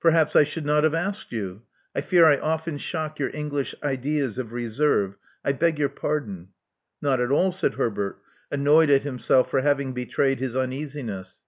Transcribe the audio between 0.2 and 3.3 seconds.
I should not have asked you. I fear I often shock your